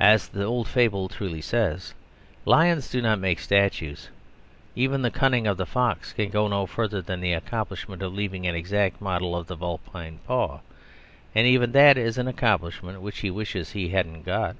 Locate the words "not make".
3.02-3.38